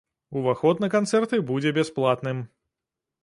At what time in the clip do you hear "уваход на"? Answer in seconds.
0.39-0.89